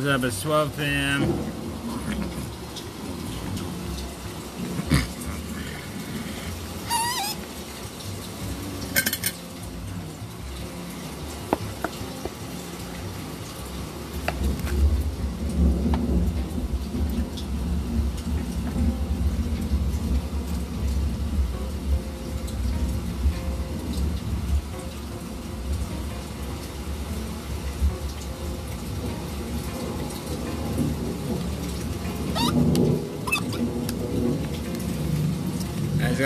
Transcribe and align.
Was 0.00 0.06
up 0.06 0.24
at 0.24 0.32
12 0.32 0.76
p.m. 0.78 1.59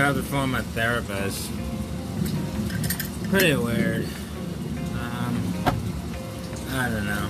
off 0.05 0.15
the 0.17 0.23
phone 0.23 0.51
my 0.51 0.61
therapist. 0.63 1.51
Pretty 3.31 3.57
weird. 3.57 4.07
Um, 5.01 5.43
I 6.73 6.89
don't 6.91 7.07
know. 7.07 7.29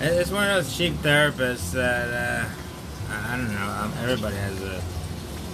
It's 0.00 0.30
one 0.30 0.48
of 0.50 0.64
those 0.64 0.76
cheap 0.76 0.94
therapists 0.94 1.72
that 1.72 2.08
uh, 2.08 2.48
I 3.10 3.34
I 3.34 3.36
don't 3.36 3.52
know. 3.52 3.66
Um, 3.80 3.92
everybody 4.02 4.36
has 4.36 4.60
a, 4.62 4.82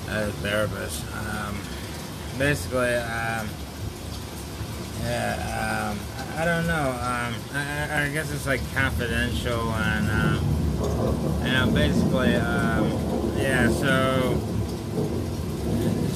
a 0.09 0.33
therapist. 0.43 1.05
Um, 1.15 1.59
basically, 2.39 2.95
um, 2.97 3.49
yeah. 5.03 5.91
Um, 5.93 5.99
I, 6.37 6.43
I 6.43 6.45
don't 6.45 6.67
know. 6.67 6.91
Um, 6.91 7.35
I, 7.55 7.89
I- 7.91 8.05
I 8.05 8.09
guess 8.11 8.31
it's 8.33 8.47
like 8.47 8.61
confidential 8.75 9.71
and 9.73 10.11
um, 10.11 11.45
you 11.47 11.53
know, 11.53 11.71
basically, 11.73 12.35
um, 12.37 13.33
yeah. 13.37 13.71
So. 13.71 14.48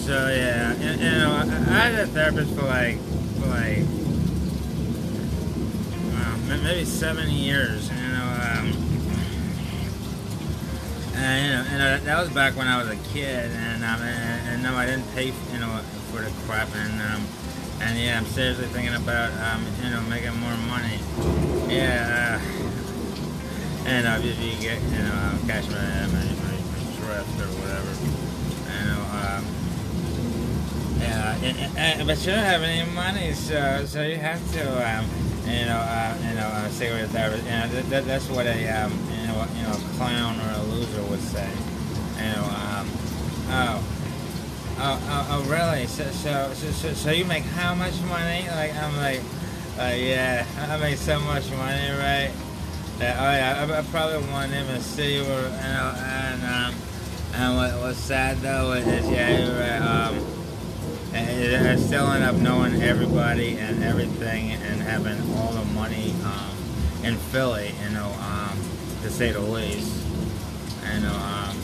So 0.02 0.28
yeah, 0.28 0.74
you, 0.74 1.18
know, 1.20 1.30
I, 1.30 1.42
I 1.42 1.90
had 1.90 1.94
a 1.94 2.06
therapist 2.08 2.52
for 2.56 2.66
like, 2.66 2.98
for 3.38 3.46
like, 3.46 3.86
maybe 6.64 6.84
seven 6.84 7.30
years. 7.30 7.88
You 7.88 8.08
know, 8.08 8.24
um, 8.24 8.66
and 11.14 11.46
you 11.46 11.52
know, 11.52 11.64
and 11.70 11.82
uh, 11.82 12.04
that 12.04 12.20
was 12.20 12.30
back 12.30 12.56
when 12.56 12.66
I 12.66 12.82
was 12.82 12.88
a 12.88 12.96
kid, 13.14 13.52
and 13.52 13.84
um, 13.84 14.02
and, 14.02 14.48
and 14.48 14.62
no, 14.64 14.74
I 14.74 14.86
didn't 14.86 15.06
pay, 15.14 15.26
you 15.26 15.58
know, 15.60 15.80
for 16.10 16.20
the 16.20 16.32
crap, 16.46 16.74
and 16.74 17.00
um, 17.00 17.24
and 17.80 17.96
yeah, 17.96 18.18
I'm 18.18 18.26
seriously 18.26 18.66
thinking 18.66 18.94
about, 18.94 19.30
um, 19.54 19.64
you 19.84 19.90
know, 19.90 20.00
making 20.10 20.34
more 20.40 20.56
money. 20.66 20.98
Yeah, 21.72 22.40
uh, 22.42 23.86
and 23.86 24.08
uh, 24.08 24.18
if 24.20 24.36
you 24.40 24.60
get, 24.60 24.82
you 24.82 24.98
know, 24.98 25.14
uh, 25.14 25.38
cash 25.46 25.68
my 25.68 25.78
my, 26.10 26.24
my, 26.42 26.58
my 26.98 27.18
or 27.22 27.50
whatever, 27.62 27.94
you 28.80 28.86
know. 28.90 29.00
Um, 29.38 29.61
yeah, 31.02 32.04
but 32.04 32.18
you 32.20 32.32
don't 32.32 32.44
have 32.44 32.62
any 32.62 32.88
money, 32.92 33.32
so 33.32 33.84
so 33.86 34.02
you 34.02 34.16
have 34.16 34.40
to, 34.52 34.62
um, 34.62 35.04
you 35.44 35.66
know, 35.66 35.78
uh, 35.78 36.16
you 36.28 36.34
know, 36.34 36.46
uh, 36.46 36.68
therapist. 36.68 37.12
You 37.12 37.50
know, 37.50 37.68
that, 37.68 37.90
that, 37.90 38.04
that's 38.06 38.28
what 38.28 38.46
a, 38.46 38.68
um, 38.68 38.92
you 39.10 39.26
know, 39.26 39.46
you 39.56 39.62
know, 39.62 39.74
clown 39.96 40.38
or 40.40 40.60
a 40.60 40.62
loser 40.74 41.02
would 41.10 41.20
say. 41.20 41.48
You 42.16 42.30
know, 42.32 42.44
um, 42.44 42.86
oh, 43.50 43.84
oh, 44.78 45.02
oh, 45.08 45.26
oh, 45.30 45.50
really? 45.50 45.86
So, 45.86 46.04
so, 46.10 46.52
so, 46.54 46.92
so, 46.92 47.10
you 47.10 47.24
make 47.24 47.42
how 47.42 47.74
much 47.74 48.00
money? 48.02 48.46
Like, 48.48 48.74
I'm 48.76 48.96
like, 48.96 49.20
uh, 49.78 49.94
yeah, 49.96 50.46
I 50.70 50.76
make 50.76 50.98
so 50.98 51.18
much 51.20 51.50
money, 51.50 51.90
right? 51.90 52.30
That, 52.98 53.16
oh 53.18 53.32
yeah, 53.32 53.66
I, 53.68 53.78
I 53.78 53.82
probably 53.82 54.30
want 54.30 54.52
him 54.52 54.66
to 54.68 54.80
see 54.80 55.18
or, 55.18 55.22
you 55.22 55.28
know, 55.28 55.94
and 55.98 56.42
um, 56.44 56.74
and 57.34 57.56
what, 57.56 57.80
what's 57.80 57.98
sad 57.98 58.38
though 58.38 58.72
is, 58.72 59.08
yeah, 59.10 59.80
right. 59.80 59.80
Um, 59.80 60.31
and 61.14 61.68
I 61.68 61.76
still 61.76 62.06
end 62.10 62.24
up 62.24 62.36
knowing 62.36 62.82
everybody 62.82 63.58
and 63.58 63.82
everything 63.84 64.52
and 64.52 64.80
having 64.80 65.20
all 65.36 65.52
the 65.52 65.64
money 65.72 66.14
um, 66.24 66.56
in 67.04 67.16
Philly, 67.16 67.74
you 67.82 67.90
know, 67.90 68.14
um, 68.20 68.58
to 69.02 69.10
say 69.10 69.32
the 69.32 69.40
least. 69.40 69.98
You 70.94 71.00
know, 71.00 71.14
um, 71.14 71.56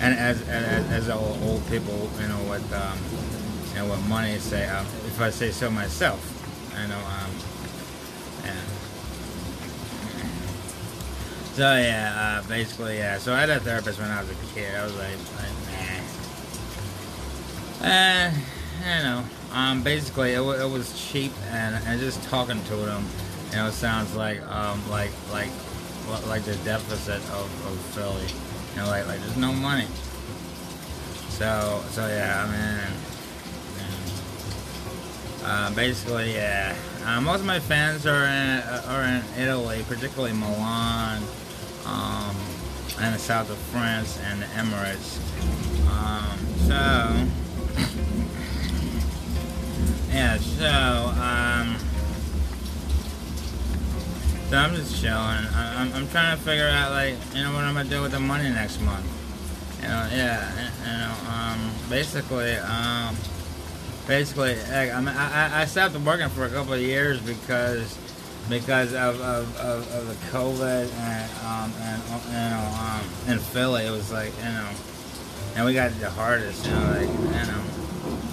and 0.00 0.18
as, 0.18 0.40
as 0.48 0.90
as 0.90 1.08
old, 1.08 1.38
old 1.42 1.66
people, 1.68 2.10
you 2.20 2.28
know, 2.28 2.42
with 2.50 2.72
um, 2.72 2.98
you 3.74 3.88
know, 3.88 3.96
money 4.08 4.38
say, 4.38 4.66
um, 4.68 4.86
if 5.06 5.20
I 5.20 5.30
say 5.30 5.50
so 5.50 5.70
myself, 5.70 6.20
you 6.80 6.88
know, 6.88 6.96
um, 6.96 7.30
yeah. 8.44 8.60
So 11.54 11.76
yeah, 11.76 12.40
uh, 12.44 12.48
basically 12.48 12.98
yeah. 12.98 13.18
So 13.18 13.32
I 13.34 13.40
had 13.40 13.50
a 13.50 13.60
therapist 13.60 14.00
when 14.00 14.10
I 14.10 14.20
was 14.20 14.30
a 14.30 14.54
kid. 14.54 14.74
I 14.74 14.84
was 14.84 14.96
like, 14.96 15.18
like. 15.36 15.63
Uh, 17.84 18.32
you 18.80 19.02
know, 19.02 19.22
um, 19.52 19.82
basically 19.82 20.32
it, 20.32 20.40
it 20.40 20.70
was 20.70 20.98
cheap, 20.98 21.32
and, 21.50 21.76
and 21.86 22.00
just 22.00 22.22
talking 22.30 22.62
to 22.64 22.76
them, 22.76 23.04
you 23.50 23.56
know, 23.56 23.68
sounds 23.68 24.14
like 24.16 24.40
um, 24.50 24.80
like 24.90 25.10
like 25.30 25.50
like 26.26 26.42
the 26.44 26.56
deficit 26.64 27.20
of, 27.32 27.66
of 27.66 27.78
Philly, 27.94 28.26
you 28.74 28.80
know, 28.80 28.86
like 28.86 29.06
like 29.06 29.20
there's 29.20 29.36
no 29.36 29.52
money. 29.52 29.86
So 31.28 31.84
so 31.90 32.06
yeah, 32.08 32.46
I 32.46 32.50
mean. 32.50 32.94
Uh, 35.46 35.74
basically 35.74 36.32
yeah. 36.32 36.74
Uh, 37.04 37.20
most 37.20 37.40
of 37.40 37.46
my 37.46 37.60
fans 37.60 38.06
are 38.06 38.24
in 38.24 38.62
are 38.88 39.02
in 39.02 39.22
Italy, 39.38 39.84
particularly 39.86 40.32
Milan, 40.32 41.22
um, 41.84 42.34
and 42.98 43.14
the 43.14 43.18
south 43.18 43.50
of 43.50 43.58
France 43.58 44.18
and 44.24 44.40
the 44.40 44.46
Emirates. 44.46 45.18
Um, 45.86 46.38
so. 46.66 47.43
Yeah, 50.10 50.38
so, 50.38 51.12
um, 51.20 51.76
so 54.48 54.56
I'm 54.56 54.74
just 54.76 55.00
chilling. 55.00 55.14
I- 55.16 55.74
I'm, 55.82 55.92
I'm 55.92 56.08
trying 56.08 56.36
to 56.36 56.42
figure 56.42 56.68
out, 56.68 56.92
like, 56.92 57.14
you 57.34 57.42
know, 57.42 57.52
what 57.52 57.64
I'm 57.64 57.74
gonna 57.74 57.88
do 57.88 58.00
with 58.02 58.12
the 58.12 58.20
money 58.20 58.48
next 58.50 58.80
month. 58.80 59.04
You 59.82 59.88
know, 59.88 60.08
yeah, 60.12 60.50
you 60.84 60.92
know, 60.92 61.14
um, 61.34 61.70
basically, 61.90 62.54
um, 62.56 63.16
basically, 64.06 64.54
like, 64.70 64.92
I, 64.92 65.00
mean, 65.00 65.08
I- 65.08 65.62
I 65.62 65.64
stopped 65.66 65.96
working 65.98 66.28
for 66.28 66.44
a 66.44 66.50
couple 66.50 66.74
of 66.74 66.80
years 66.80 67.20
because, 67.20 67.98
because 68.48 68.92
of, 68.94 69.20
of, 69.20 69.56
of, 69.58 69.92
of 69.94 70.06
the 70.08 70.14
COVID 70.36 70.90
and, 71.00 71.30
um, 71.44 71.72
and, 71.82 72.02
you 72.26 72.32
know, 72.32 72.74
um, 72.78 73.32
in 73.32 73.38
Philly, 73.40 73.86
it 73.86 73.90
was 73.90 74.12
like, 74.12 74.32
you 74.38 74.44
know, 74.44 74.68
and 75.56 75.64
we 75.64 75.72
got 75.72 75.90
the 76.00 76.10
hardest, 76.10 76.64
you 76.66 76.72
know, 76.72 76.90
like, 76.90 77.08
you 77.08 77.46
know, 77.46 77.62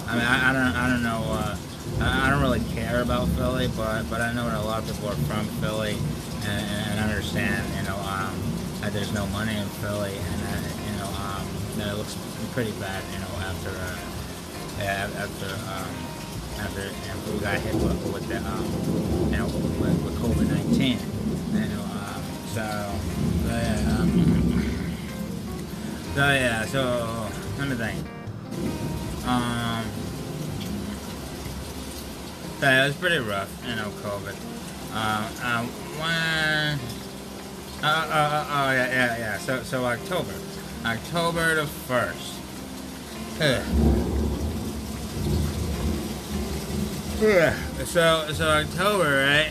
I 0.06 0.12
mean, 0.14 0.26
I, 0.26 0.50
I 0.50 0.52
don't, 0.52 0.74
I 0.76 0.88
don't 0.90 1.02
know, 1.02 1.22
uh, 1.28 1.56
I 2.00 2.30
don't 2.30 2.42
really 2.42 2.60
care 2.74 3.00
about 3.00 3.28
Philly, 3.28 3.68
but, 3.76 4.08
but 4.10 4.20
I 4.20 4.32
know 4.32 4.46
that 4.48 4.58
a 4.58 4.66
lot 4.66 4.82
of 4.82 4.90
people 4.90 5.08
are 5.08 5.22
from 5.30 5.46
Philly 5.62 5.96
and, 6.44 6.90
and 6.90 7.00
understand, 7.00 7.62
you 7.76 7.82
know, 7.88 7.96
um, 7.96 8.34
that 8.80 8.92
there's 8.92 9.12
no 9.14 9.26
money 9.28 9.56
in 9.56 9.66
Philly 9.78 10.16
and 10.16 10.40
that, 10.42 10.62
you 10.90 10.98
know, 10.98 11.06
um, 11.06 11.46
that 11.76 11.88
it 11.88 11.96
looks 11.96 12.16
pretty 12.52 12.72
bad, 12.72 13.04
you 13.12 13.20
know, 13.20 13.32
after, 13.46 13.70
uh, 13.70 14.82
after, 14.82 15.46
um, 15.46 15.94
after, 16.58 16.82
after 16.82 17.32
we 17.32 17.38
got 17.38 17.58
hit 17.60 17.74
with, 17.74 18.12
with 18.12 18.26
the, 18.28 18.38
um, 18.38 18.66
you 19.30 19.38
know, 19.38 19.46
with, 19.46 20.02
with 20.02 20.18
COVID-19, 20.18 20.98
you 21.54 21.68
know, 21.70 21.82
um, 21.82 22.22
so, 22.50 22.92
so, 23.46 23.48
yeah, 23.48 23.96
um, 24.00 24.51
so 26.14 26.20
yeah, 26.20 26.64
so 26.66 27.28
let 27.58 27.68
me 27.68 27.76
think. 27.76 28.06
Um, 29.26 29.84
so 32.60 32.66
yeah, 32.66 32.84
it 32.84 32.88
was 32.88 32.96
pretty 32.96 33.18
rough, 33.18 33.50
you 33.66 33.76
know, 33.76 33.90
COVID. 34.02 34.36
Um, 34.92 35.24
um, 35.42 35.66
when, 35.98 36.78
uh, 37.82 37.86
uh, 37.86 37.88
uh, 37.88 38.46
oh 38.50 38.70
yeah, 38.72 38.88
yeah, 38.88 39.18
yeah. 39.18 39.38
So, 39.38 39.62
so 39.62 39.84
October, 39.84 40.34
October 40.84 41.54
the 41.54 41.66
first. 41.66 42.38
So, 47.86 48.32
so 48.32 48.48
October, 48.48 49.04
right? 49.04 49.50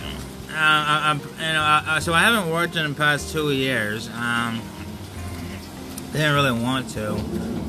Uh, 0.50 0.54
I, 0.54 1.10
I'm, 1.10 1.20
you 1.20 1.54
know, 1.54 1.62
uh, 1.62 2.00
so 2.00 2.14
I 2.14 2.22
haven't 2.22 2.52
worked 2.52 2.76
in 2.76 2.88
the 2.90 2.96
past 2.96 3.32
two 3.32 3.52
years. 3.52 4.10
Um, 4.10 4.62
didn't 6.12 6.34
really 6.34 6.52
want 6.52 6.90
to, 6.92 7.16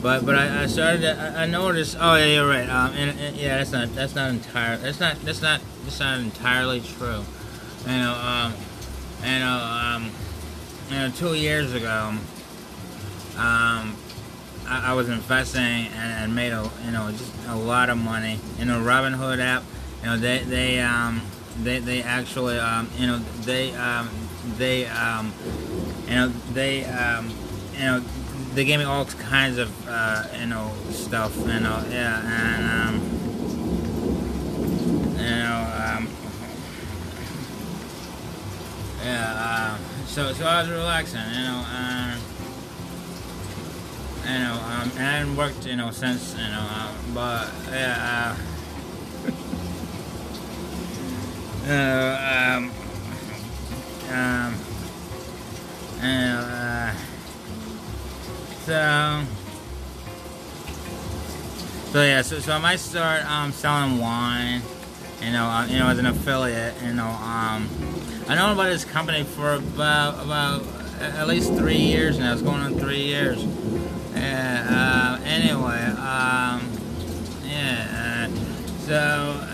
but 0.02 0.24
but 0.26 0.34
I, 0.34 0.64
I 0.64 0.66
started. 0.66 1.02
To, 1.02 1.18
I, 1.18 1.42
I 1.42 1.46
noticed. 1.46 1.96
Oh 2.00 2.16
yeah, 2.16 2.26
you're 2.26 2.48
right. 2.48 2.68
Um, 2.68 2.92
and, 2.94 3.18
and 3.18 3.36
yeah, 3.36 3.58
that's 3.58 3.72
not 3.72 3.94
that's 3.94 4.14
not 4.14 4.30
entire. 4.30 4.76
That's 4.76 5.00
not 5.00 5.16
that's 5.24 5.42
not 5.42 5.60
that's 5.84 6.00
not 6.00 6.20
entirely 6.20 6.80
true. 6.80 7.24
You 7.86 7.96
know, 7.98 8.14
um, 8.14 8.54
you 9.24 9.38
know, 9.38 9.80
um, 9.82 10.10
you 10.88 10.96
know, 10.96 11.10
two 11.10 11.34
years 11.34 11.72
ago, 11.74 12.14
um, 13.36 13.96
I, 14.66 14.82
I 14.86 14.92
was 14.94 15.08
investing 15.08 15.60
and, 15.60 16.24
and 16.24 16.34
made 16.34 16.52
a 16.52 16.68
you 16.84 16.90
know 16.90 17.10
just 17.10 17.32
a 17.48 17.56
lot 17.56 17.90
of 17.90 17.98
money. 17.98 18.38
You 18.58 18.64
know, 18.64 18.80
Robinhood 18.80 19.38
app. 19.40 19.62
You 20.02 20.08
know, 20.08 20.16
they 20.16 20.38
they 20.40 20.80
um 20.80 21.22
they 21.62 21.78
they 21.78 22.02
actually 22.02 22.58
um, 22.58 22.88
you 22.98 23.06
know 23.06 23.18
they 23.44 23.74
um, 23.74 24.10
they 24.56 24.86
um, 24.86 25.32
you 26.08 26.14
know 26.14 26.28
they 26.52 26.84
um, 26.84 27.30
you 27.74 27.80
know 27.80 28.02
they 28.54 28.64
gave 28.64 28.78
me 28.78 28.84
all 28.84 29.04
kinds 29.06 29.58
of 29.58 29.88
uh, 29.88 30.24
you 30.38 30.46
know 30.46 30.70
stuff 30.90 31.34
you 31.38 31.60
know 31.60 31.82
yeah 31.90 32.20
and 32.24 32.64
um, 32.88 32.94
you 35.16 35.36
know 35.42 35.60
um, 35.84 36.08
yeah 39.02 39.32
uh, 39.36 39.78
so 40.06 40.32
so 40.34 40.44
I 40.44 40.60
was 40.60 40.70
relaxing 40.70 41.20
you 41.34 41.44
know 41.44 41.64
uh, 41.66 42.16
you 44.24 44.38
know 44.38 44.52
um, 44.52 44.90
and 44.96 45.06
I 45.06 45.12
hadn't 45.12 45.36
worked 45.36 45.66
you 45.66 45.76
know 45.76 45.90
since 45.90 46.34
you 46.34 46.48
know 46.48 46.66
uh, 46.70 46.92
but 47.14 47.48
yeah. 47.70 48.36
Uh, 51.64 51.68
uh, 51.72 52.56
um, 52.56 52.70
um, 54.10 54.54
and, 56.02 56.38
uh, 56.38 57.11
so, 58.64 59.24
so 61.90 62.02
yeah, 62.02 62.22
so, 62.22 62.38
so 62.38 62.52
I 62.52 62.58
might 62.58 62.78
start 62.78 63.24
um, 63.30 63.52
selling 63.52 63.98
wine, 63.98 64.62
you 65.20 65.32
know, 65.32 65.44
uh, 65.46 65.66
you 65.66 65.78
know, 65.78 65.88
as 65.88 65.98
an 65.98 66.06
affiliate, 66.06 66.74
you 66.82 66.94
know, 66.94 67.06
um, 67.06 67.68
I 68.28 68.34
know 68.36 68.52
about 68.52 68.66
this 68.66 68.84
company 68.84 69.24
for 69.24 69.54
about 69.54 70.24
about 70.24 70.64
at 71.00 71.26
least 71.26 71.52
three 71.54 71.76
years 71.76 72.18
now. 72.18 72.32
It's 72.32 72.42
going 72.42 72.60
on 72.60 72.78
three 72.78 73.02
years. 73.02 73.42
Uh, 74.14 75.18
anyway, 75.24 75.82
um, 75.98 76.70
yeah. 77.44 78.28
Uh, 78.28 78.36
so, 78.86 79.48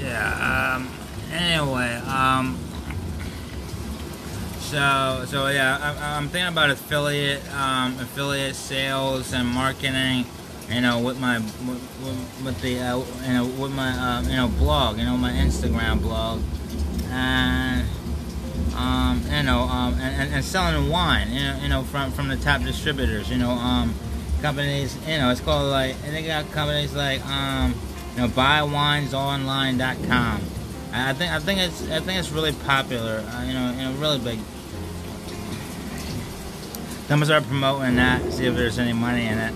yeah. 0.00 0.76
Um, 0.76 0.88
anyway, 1.30 1.94
um, 2.06 2.58
so 4.74 5.24
so 5.26 5.48
yeah, 5.48 5.78
I, 5.80 6.16
am 6.16 6.28
thinking 6.28 6.48
about 6.48 6.70
affiliate 6.70 7.42
um, 7.54 7.96
affiliate 8.00 8.56
sales 8.56 9.32
and 9.32 9.48
marketing. 9.48 10.26
You 10.68 10.80
know, 10.80 10.98
with 10.98 11.20
my 11.20 11.38
with, 11.38 12.42
with 12.44 12.60
the 12.60 12.80
uh, 12.80 12.98
you 13.24 13.34
know 13.34 13.46
with 13.46 13.72
my 13.72 13.90
uh, 13.90 14.22
you 14.22 14.34
know 14.34 14.48
blog, 14.48 14.98
you 14.98 15.04
know 15.04 15.16
my 15.16 15.30
Instagram 15.30 16.02
blog, 16.02 16.42
and 17.10 17.86
um, 18.74 19.22
you 19.30 19.44
know 19.44 19.60
um, 19.60 19.94
and, 20.00 20.34
and, 20.34 20.44
selling 20.44 20.90
wine. 20.90 21.30
You 21.30 21.44
know, 21.44 21.56
you 21.62 21.68
know 21.68 21.84
from 21.84 22.10
from 22.10 22.26
the 22.26 22.36
top 22.36 22.62
distributors. 22.62 23.30
You 23.30 23.38
know, 23.38 23.50
um, 23.50 23.94
companies. 24.42 24.98
You 25.06 25.18
know, 25.18 25.30
it's 25.30 25.40
called 25.40 25.70
like 25.70 25.94
and 26.04 26.16
they 26.16 26.24
got 26.24 26.50
companies 26.50 26.94
like 26.94 27.24
um, 27.26 27.76
you 28.16 28.22
know 28.22 28.28
buywinesonline.com 28.28 30.40
I 30.94 31.12
think 31.12 31.32
I 31.32 31.40
think 31.40 31.58
it's 31.58 31.82
I 31.90 31.98
think 31.98 32.20
it's 32.20 32.30
really 32.30 32.52
popular. 32.52 33.24
Uh, 33.28 33.42
you 33.42 33.52
know, 33.52 33.72
you 33.72 33.82
know, 33.82 33.92
really 33.94 34.20
big. 34.20 34.38
I'm 37.04 37.20
gonna 37.20 37.26
start 37.26 37.44
promoting 37.44 37.96
that. 37.96 38.32
See 38.32 38.46
if 38.46 38.56
there's 38.56 38.78
any 38.78 38.94
money 38.94 39.26
in 39.26 39.36
it. 39.36 39.54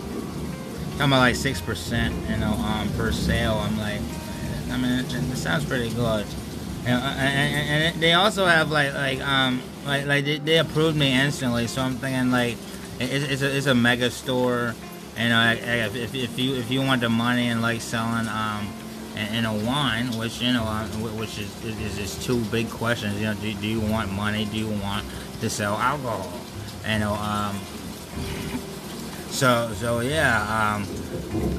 I'm 1.01 1.11
at 1.15 1.19
like 1.19 1.35
six 1.35 1.63
percent, 1.63 2.15
you 2.29 2.37
know, 2.37 2.53
um, 2.53 2.91
per 2.93 3.11
sale. 3.11 3.55
I'm 3.55 3.79
like, 3.79 4.01
I 4.71 4.77
mean, 4.77 5.01
it, 5.01 5.15
it 5.15 5.37
sounds 5.37 5.65
pretty 5.65 5.89
good. 5.95 6.27
You 6.83 6.89
know, 6.89 6.99
and, 6.99 7.55
and, 7.55 7.95
and 7.95 8.03
they 8.03 8.13
also 8.13 8.45
have 8.45 8.71
like 8.71 8.93
like 8.93 9.21
um 9.27 9.63
like 9.87 10.05
like 10.05 10.25
they, 10.27 10.39
they 10.39 10.59
approved 10.59 10.99
me 10.99 11.19
instantly. 11.19 11.67
So 11.69 11.81
I'm 11.81 11.95
thinking 11.95 12.31
like 12.31 12.59
it's, 13.01 13.25
it's 13.25 13.43
a 13.43 13.57
it's 13.57 13.67
a 13.67 13.75
mega 13.75 14.11
store. 14.11 14.75
You 15.17 15.31
know, 15.31 15.53
if, 15.53 16.15
if 16.15 16.39
you 16.39 16.55
if 16.55 16.71
you 16.71 16.83
want 16.83 17.01
the 17.01 17.09
money 17.09 17.49
and 17.49 17.63
like 17.63 17.81
selling 17.81 18.29
um 18.29 18.69
and, 19.17 19.47
a 19.47 19.67
wine, 19.67 20.17
which 20.19 20.43
you 20.43 20.53
know, 20.53 20.65
uh, 20.65 20.87
which 21.17 21.39
is, 21.39 21.65
is 21.65 21.97
just 21.97 22.23
two 22.23 22.41
big 22.53 22.69
questions. 22.69 23.19
You 23.19 23.27
know, 23.27 23.35
do, 23.35 23.53
do 23.55 23.67
you 23.67 23.81
want 23.81 24.13
money? 24.13 24.45
Do 24.45 24.59
you 24.59 24.69
want 24.69 25.07
to 25.41 25.49
sell 25.49 25.77
alcohol? 25.77 26.31
You 26.89 26.99
know, 27.01 27.13
um, 27.13 27.55
so 29.29 29.71
so 29.75 30.01
yeah, 30.01 30.41
um, 30.41 30.87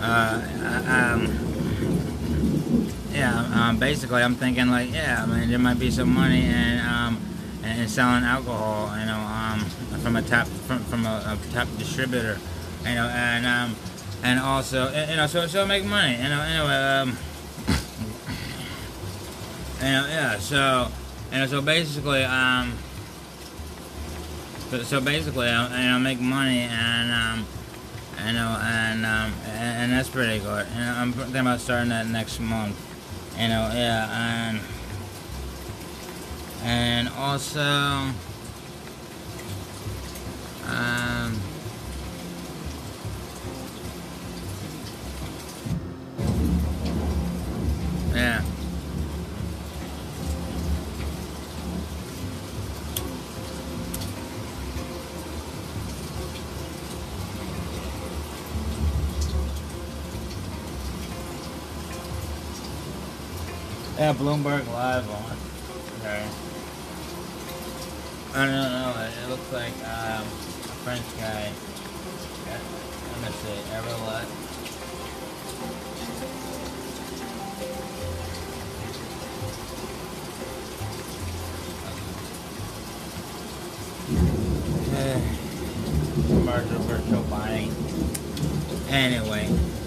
uh, 0.02 0.42
um, 0.90 1.30
yeah. 3.14 3.46
Um, 3.54 3.78
basically, 3.78 4.24
I'm 4.24 4.34
thinking 4.34 4.70
like, 4.70 4.92
yeah, 4.92 5.24
I 5.24 5.26
mean, 5.28 5.50
there 5.50 5.60
might 5.60 5.78
be 5.78 5.92
some 5.92 6.12
money 6.12 6.42
and 6.42 6.81
um, 6.81 7.22
in 7.64 7.88
selling 7.88 8.24
alcohol. 8.24 8.98
You 9.00 9.06
know, 9.06 9.20
um, 9.20 9.60
from 10.02 10.16
a 10.16 10.24
top 10.24 10.48
from, 10.48 10.80
from 10.86 11.06
a, 11.06 11.38
a 11.40 11.54
top 11.54 11.68
distributor. 11.78 12.40
You 12.84 12.96
know, 12.96 13.08
and 13.08 13.46
um, 13.46 13.76
and 14.24 14.40
also 14.40 14.90
you 14.90 15.16
know, 15.16 15.28
so 15.28 15.46
so 15.46 15.64
make 15.64 15.86
money. 15.86 16.14
You 16.14 16.30
know, 16.30 16.42
anyway. 16.42 16.74
Um, 16.74 17.18
and 19.81 20.12
yeah, 20.12 20.40
so 20.40 20.88
and 21.31 21.50
so 21.50 21.62
basically, 21.62 22.24
um, 22.24 22.74
so, 24.83 25.01
basically, 25.01 25.48
I, 25.48 25.83
you 25.83 25.89
know, 25.89 26.00
make 26.00 26.19
money 26.19 26.60
and 26.60 27.12
um, 27.12 27.45
you 28.25 28.33
know, 28.33 28.57
and 28.62 29.06
um, 29.06 29.33
and, 29.45 29.83
and 29.83 29.92
that's 29.92 30.10
pretty 30.10 30.39
good. 30.39 30.68
And 30.75 30.89
I'm 30.98 31.12
thinking 31.13 31.38
about 31.38 31.60
starting 31.60 31.89
that 31.89 32.07
next 32.07 32.39
month. 32.39 32.77
You 33.39 33.48
know, 33.48 33.71
yeah, 33.74 34.50
and 34.50 34.60
and 36.63 37.10
also, 37.10 37.62
um. 40.66 41.39
Yeah. 48.13 48.42
Yeah, 64.09 64.15
Bloomberg 64.15 64.65
Live 64.73 65.07
on. 65.07 65.38
Okay. 66.00 66.25
I 68.33 68.44
don't 68.44 68.56
know. 68.56 68.95
It 69.06 69.30
looks 69.30 69.54
like 69.54 69.73
um, 69.85 70.23
a 70.23 70.73
French 70.81 71.06
guy. 71.19 71.51
Let 72.49 73.21
me 73.21 73.30
see. 73.37 73.59
Everlet. 73.69 74.25
Commercial 86.25 86.80
virtual 86.80 87.23
buying. 87.30 87.71
Anyway. 88.89 89.79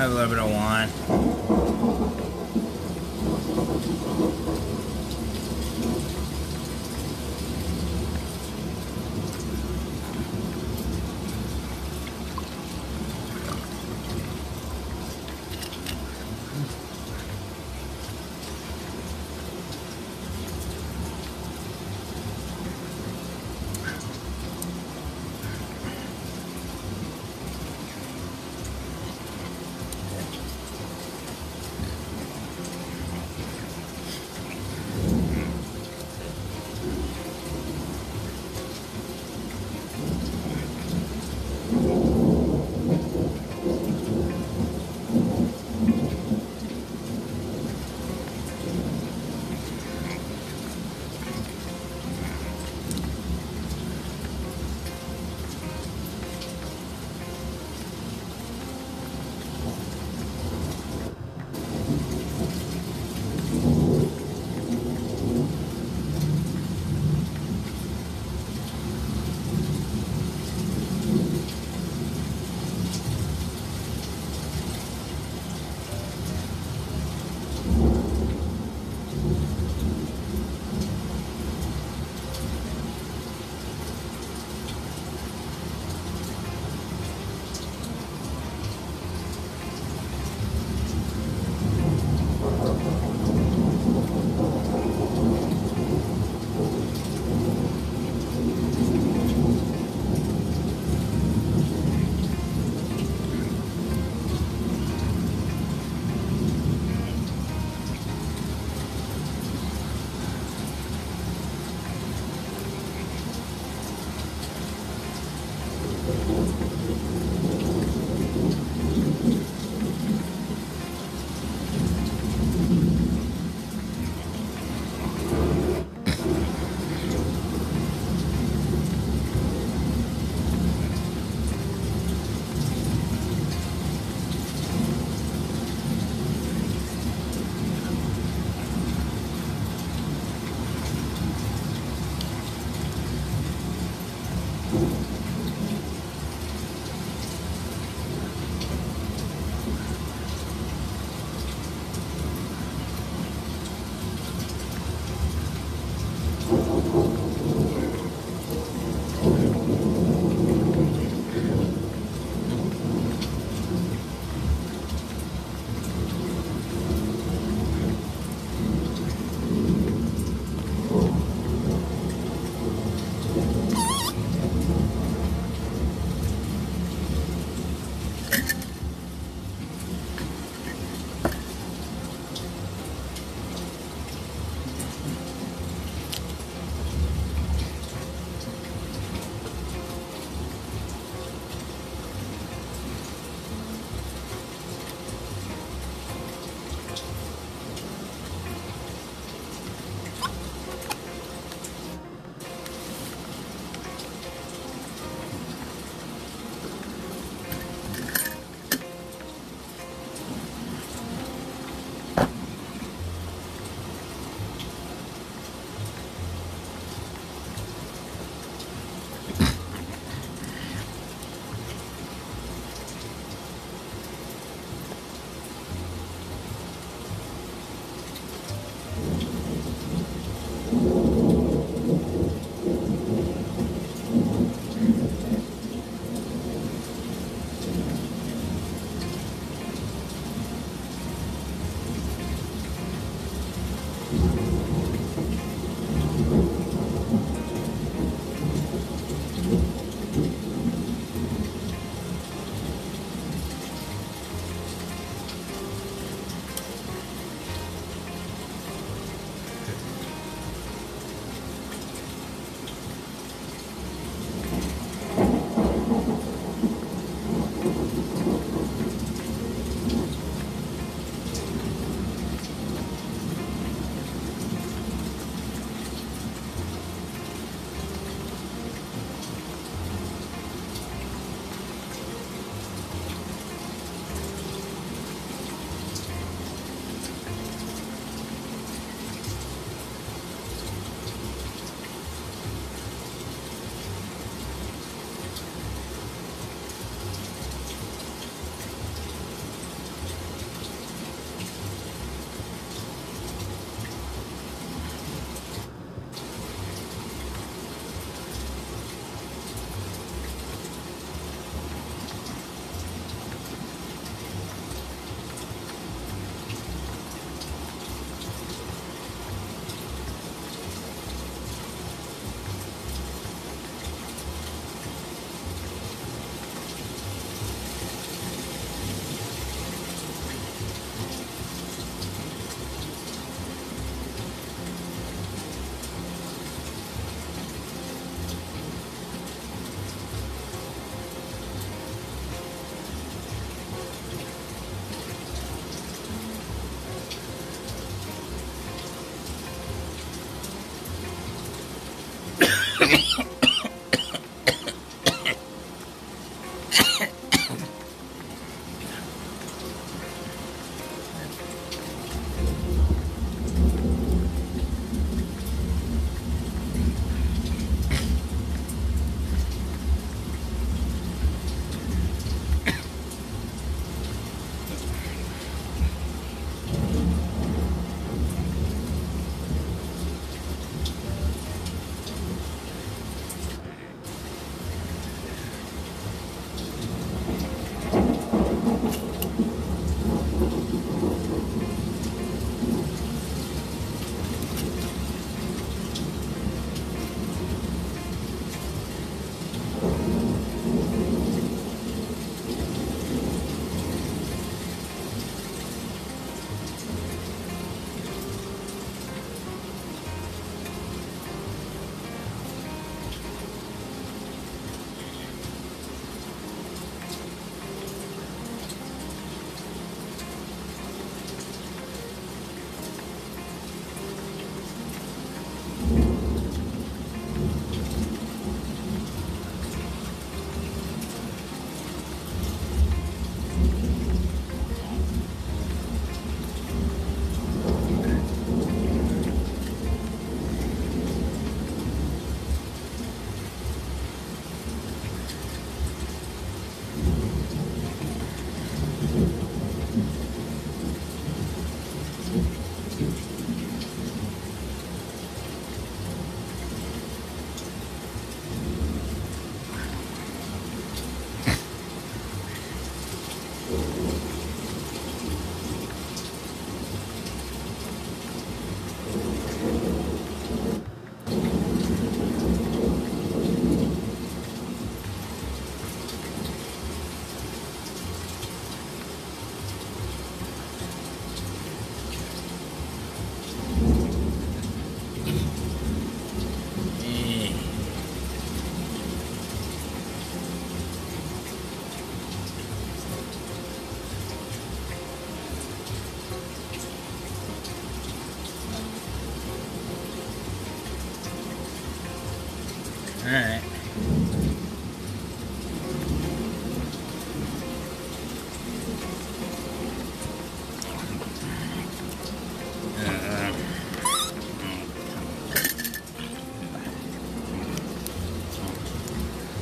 A 0.00 0.08
little 0.08 0.30
bit 0.30 0.38
of 0.38 0.50
wine. 0.50 0.99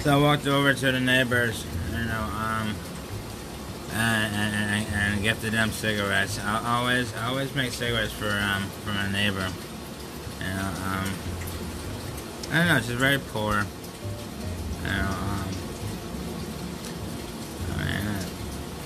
So 0.09 0.19
I 0.19 0.23
walked 0.23 0.47
over 0.47 0.73
to 0.73 0.91
the 0.91 1.01
neighbors, 1.01 1.67
you 1.91 2.03
know, 2.07 2.23
um, 2.33 2.75
and, 3.93 4.35
and, 4.35 4.87
and, 4.95 5.23
gifted 5.23 5.53
them 5.53 5.71
cigarettes. 5.71 6.41
I 6.43 6.79
always, 6.79 7.15
I 7.15 7.27
always 7.27 7.55
make 7.55 7.73
cigarettes 7.73 8.15
for 8.15 8.31
um, 8.31 8.63
for 8.63 8.93
my 8.93 9.13
neighbor. 9.13 9.47
You 10.41 10.47
know, 10.47 10.73
um, 10.87 11.13
I 12.51 12.57
don't 12.57 12.69
know, 12.69 12.81
she's 12.81 12.93
very 12.93 13.19
poor. 13.19 13.67
You 14.81 14.89
know, 14.89 15.09
um, 15.11 15.49
I 17.77 17.85
mean, 17.85 18.21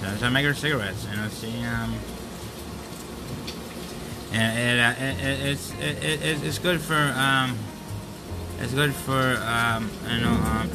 so, 0.00 0.16
so 0.16 0.26
I 0.26 0.28
make 0.28 0.44
her 0.44 0.54
cigarettes. 0.54 1.06
You 1.08 1.16
know, 1.18 1.28
she 1.28 1.64
um. 1.64 1.94
And 4.32 4.58
it, 4.58 4.80
uh, 4.80 5.04
it, 5.04 5.24
it, 5.24 5.46
it's 5.52 5.72
it, 5.74 6.02
it, 6.02 6.42
it's 6.42 6.58
good 6.58 6.80
for 6.80 7.14
um, 7.16 7.56
it's 8.58 8.74
good 8.74 8.92
for 8.92 9.40
um, 9.46 9.88
you 10.10 10.20
know 10.20 10.30
um, 10.30 10.68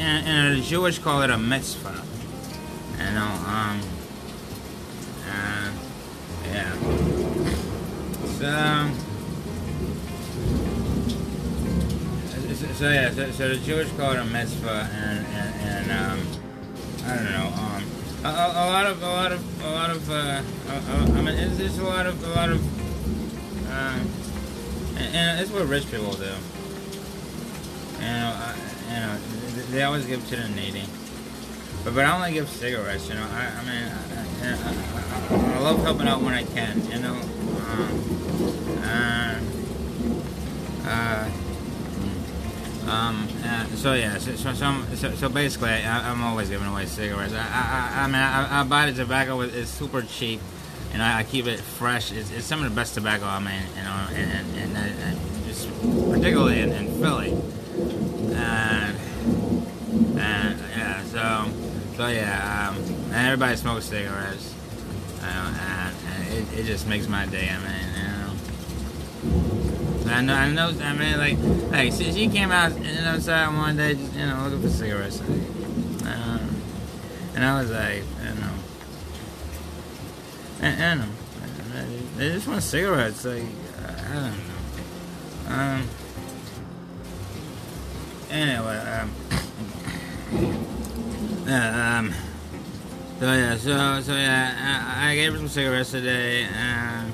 and, 0.00 0.26
and 0.26 0.56
the 0.58 0.62
Jewish 0.66 0.98
call 0.98 1.22
it 1.22 1.30
a 1.30 1.38
mitzvah. 1.38 2.02
You 2.98 3.10
know 3.14 3.30
um, 3.46 3.80
uh, 5.28 5.70
yeah. 6.50 6.72
So. 8.38 9.06
So, 12.60 12.66
so 12.74 12.90
yeah, 12.90 13.10
so, 13.10 13.30
so 13.30 13.48
the 13.48 13.56
Jewish 13.56 13.90
call 13.92 14.12
it 14.12 14.18
a 14.18 14.24
mitzvah, 14.24 14.88
and 14.92 15.26
and, 15.26 15.54
and 15.62 15.90
um, 15.92 16.20
I 17.06 17.14
don't 17.14 17.30
know, 17.32 17.48
um, 17.56 17.82
a, 18.24 18.28
a, 18.28 18.46
a 18.52 18.66
lot 18.68 18.86
of 18.86 19.02
a 19.02 19.06
lot 19.06 19.32
of 19.32 19.64
a 19.64 19.70
lot 19.70 19.90
of 19.90 20.10
uh, 20.10 20.42
uh, 20.68 21.12
I 21.16 21.22
mean, 21.22 21.36
it's, 21.36 21.58
it's 21.58 21.78
a 21.78 21.84
lot 21.84 22.06
of 22.06 22.22
a 22.22 22.28
lot 22.34 22.50
of, 22.50 22.60
um, 23.70 24.00
and, 24.98 25.14
and 25.14 25.40
it's 25.40 25.50
what 25.50 25.66
rich 25.68 25.90
people 25.90 26.12
do. 26.12 26.24
You 26.24 28.06
know, 28.06 28.34
I, 28.36 28.54
you 28.90 28.96
know, 28.96 29.16
they 29.70 29.82
always 29.82 30.04
give 30.04 30.26
to 30.28 30.36
the 30.36 30.48
needy. 30.48 30.84
But 31.84 31.94
but 31.94 32.04
I 32.04 32.14
only 32.14 32.32
give 32.32 32.48
cigarettes. 32.48 33.08
You 33.08 33.14
know, 33.14 33.26
I, 33.30 33.46
I 33.46 33.64
mean, 33.64 33.92
I, 34.42 34.50
I, 35.32 35.56
I, 35.56 35.58
love 35.60 35.82
helping 35.82 36.08
out 36.08 36.20
when 36.20 36.34
I 36.34 36.44
can. 36.44 36.84
You 36.90 36.98
know, 36.98 37.14
um, 37.64 39.40
uh, 40.84 41.30
um, 42.90 43.28
uh, 43.44 43.66
so 43.76 43.94
yeah, 43.94 44.18
so 44.18 44.34
so, 44.34 44.52
so, 44.94 45.14
so, 45.14 45.28
basically, 45.28 45.70
I, 45.70 46.10
I'm 46.10 46.22
always 46.22 46.50
giving 46.50 46.66
away 46.66 46.86
cigarettes. 46.86 47.32
I, 47.32 47.38
I, 47.38 48.02
I 48.02 48.06
mean, 48.06 48.16
I, 48.16 48.60
I 48.60 48.64
buy 48.64 48.90
the 48.90 49.02
tobacco; 49.02 49.40
it's 49.40 49.70
super 49.70 50.02
cheap, 50.02 50.40
and 50.92 51.02
I, 51.02 51.20
I 51.20 51.22
keep 51.22 51.46
it 51.46 51.60
fresh. 51.60 52.12
It's, 52.12 52.30
it's 52.32 52.44
some 52.44 52.62
of 52.62 52.68
the 52.68 52.74
best 52.74 52.94
tobacco 52.94 53.24
I 53.24 53.38
mean, 53.38 53.62
you 53.76 53.82
know, 53.82 54.06
and 54.12 54.56
and, 54.56 54.76
and, 54.76 54.98
and 55.00 56.12
particularly 56.12 56.60
in, 56.60 56.72
in 56.72 57.00
Philly. 57.00 57.36
And, 58.36 58.96
and 60.18 60.60
yeah, 60.76 61.02
so 61.04 61.50
so 61.96 62.06
yeah, 62.08 62.68
um, 62.70 62.76
and 63.12 63.26
everybody 63.26 63.56
smokes 63.56 63.86
cigarettes, 63.86 64.54
and, 65.22 65.56
and 65.56 65.94
it, 66.32 66.60
it 66.60 66.64
just 66.64 66.86
makes 66.86 67.06
my 67.08 67.26
day. 67.26 67.50
I 67.50 67.58
mean, 67.58 67.74
you 67.96 68.02
know. 68.08 68.32
I 70.12 70.22
know, 70.22 70.34
I 70.34 70.50
know, 70.50 70.72
I 70.82 70.92
mean, 70.94 71.18
like, 71.18 71.38
like, 71.70 71.92
she, 71.92 72.12
she 72.12 72.28
came 72.28 72.50
out 72.50 72.72
and 72.72 73.06
outside 73.06 73.54
one 73.54 73.76
day, 73.76 73.94
just, 73.94 74.12
you 74.14 74.26
know, 74.26 74.42
looking 74.44 74.62
for 74.62 74.68
cigarettes. 74.68 75.20
Um, 75.20 76.62
and 77.34 77.44
I 77.44 77.60
was 77.60 77.70
like, 77.70 78.02
you 78.22 78.34
know, 78.40 78.54
and, 80.62 81.00
and 81.00 81.12
they 82.16 82.30
just 82.32 82.48
want 82.48 82.62
cigarettes. 82.62 83.24
Like, 83.24 83.44
I 83.86 84.14
don't 84.14 84.32
know. 84.32 85.54
Um, 85.54 85.88
anyway, 88.30 88.76
um, 88.78 89.10
yeah, 91.46 91.98
um, 91.98 92.14
so 93.18 93.32
yeah, 93.32 93.56
so, 93.56 94.00
so 94.02 94.12
yeah, 94.14 94.94
I, 94.96 95.10
I 95.10 95.14
gave 95.14 95.32
her 95.32 95.38
some 95.38 95.48
cigarettes 95.48 95.90
today, 95.90 96.44
um, 96.44 97.12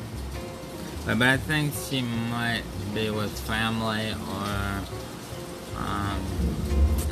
but, 1.06 1.22
I 1.22 1.36
think 1.36 1.72
she 1.88 2.02
might 2.02 2.62
be 2.94 3.10
with 3.10 3.30
family 3.40 4.10
or 4.12 4.82
um, 5.78 6.20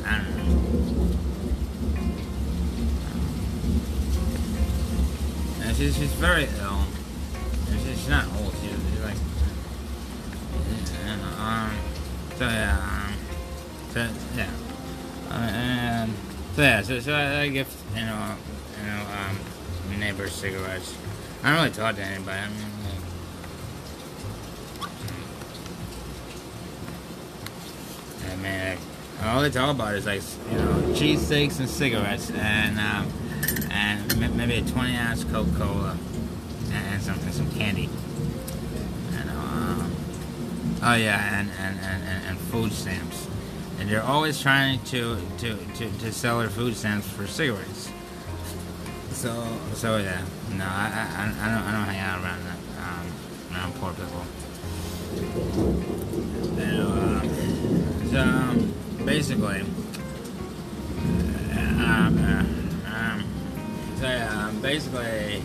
I 0.05 0.17
don't 0.17 0.37
know. 0.37 0.45
She's, 5.73 5.95
she's 5.97 6.13
very 6.13 6.47
ill. 6.61 6.85
She's, 7.69 7.83
she's 7.83 8.07
not 8.07 8.25
old. 8.37 8.53
She's, 8.61 8.71
she's 8.71 9.01
like, 9.01 9.17
um, 11.37 11.71
so 12.37 12.45
yeah, 12.47 12.77
um, 12.79 13.04
yeah, 13.95 14.49
uh, 15.29 15.33
and 15.33 16.13
so 16.55 16.61
yeah, 16.61 16.81
so, 16.81 16.99
so 16.99 17.13
I, 17.13 17.41
I 17.41 17.47
gift 17.47 17.77
you 17.95 18.01
know, 18.01 18.35
you 18.81 18.87
know, 18.87 18.99
um, 18.99 19.37
neighbors 19.99 20.33
cigarettes. 20.33 20.93
I 21.43 21.49
don't 21.49 21.57
really 21.63 21.75
talk 21.75 21.95
to 21.95 22.01
anybody. 22.01 22.37
I 22.37 22.49
mean, 22.49 22.57
like, 22.83 22.93
I 28.31 28.35
mean, 28.35 28.69
like, 28.69 28.79
all 29.23 29.41
they 29.41 29.49
talk 29.49 29.73
about 29.73 29.95
is 29.95 30.05
like 30.05 30.21
you 30.51 30.57
know 30.57 30.73
cheesesteaks 30.93 31.59
and 31.59 31.69
cigarettes 31.69 32.29
and 32.31 32.77
um, 32.79 33.07
and 33.71 34.37
maybe 34.37 34.55
a 34.55 34.61
20 34.61 34.95
ounce 34.97 35.23
Coca 35.23 35.49
Cola 35.57 35.97
and 36.71 37.01
some 37.01 37.17
and 37.19 37.33
some 37.33 37.49
candy. 37.51 37.89
Know, 39.25 39.31
um, 39.31 39.95
oh 40.83 40.95
yeah, 40.95 41.39
and, 41.39 41.49
and, 41.59 41.79
and, 41.79 42.03
and, 42.03 42.25
and 42.25 42.37
food 42.37 42.71
stamps. 42.71 43.24
And 43.85 43.93
they're 43.93 44.01
always 44.01 44.41
trying 44.41 44.79
to, 44.85 45.15
to, 45.37 45.55
to, 45.55 45.91
to 45.99 46.11
sell 46.11 46.39
their 46.39 46.49
food 46.49 46.75
stamps 46.75 47.07
for 47.07 47.27
cigarettes. 47.27 47.91
So 49.11 49.45
so 49.75 49.97
yeah, 49.97 50.25
no, 50.53 50.65
I 50.65 51.07
I, 51.15 51.23
I 51.23 51.49
don't 51.53 51.63
I 51.63 51.71
don't 51.71 51.85
hang 51.85 51.99
out 51.99 52.23
around 52.23 52.43
that 52.45 52.57
um, 52.81 53.05
around 53.53 53.75
poor 53.75 53.93
people. 53.93 54.25
Know, 56.55 56.87
um, 56.89 58.09
so 58.09 58.19
um, 58.21 58.73
basically, 59.05 59.61
uh, 61.53 61.83
um, 61.85 62.17
uh, 62.17 62.43
um, 62.89 63.23
so 63.97 64.07
yeah, 64.07 64.47
um, 64.47 64.61
basically, 64.61 65.43